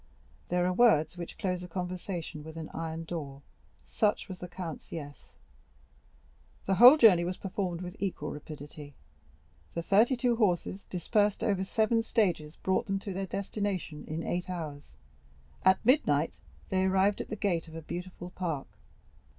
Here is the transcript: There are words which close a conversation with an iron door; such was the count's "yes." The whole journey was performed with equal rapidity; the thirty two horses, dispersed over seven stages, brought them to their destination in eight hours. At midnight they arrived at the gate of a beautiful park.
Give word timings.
There 0.49 0.65
are 0.65 0.73
words 0.73 1.15
which 1.15 1.37
close 1.37 1.61
a 1.61 1.67
conversation 1.67 2.43
with 2.43 2.57
an 2.57 2.71
iron 2.73 3.03
door; 3.03 3.43
such 3.83 4.27
was 4.29 4.39
the 4.39 4.47
count's 4.47 4.91
"yes." 4.91 5.35
The 6.65 6.73
whole 6.73 6.97
journey 6.97 7.23
was 7.23 7.37
performed 7.37 7.81
with 7.81 7.95
equal 7.99 8.31
rapidity; 8.31 8.95
the 9.75 9.83
thirty 9.83 10.17
two 10.17 10.37
horses, 10.37 10.85
dispersed 10.89 11.43
over 11.43 11.63
seven 11.63 12.01
stages, 12.01 12.55
brought 12.55 12.87
them 12.87 12.97
to 12.97 13.13
their 13.13 13.27
destination 13.27 14.03
in 14.07 14.23
eight 14.23 14.49
hours. 14.49 14.95
At 15.63 15.85
midnight 15.85 16.39
they 16.69 16.85
arrived 16.85 17.21
at 17.21 17.29
the 17.29 17.35
gate 17.35 17.67
of 17.67 17.75
a 17.75 17.83
beautiful 17.83 18.31
park. 18.31 18.79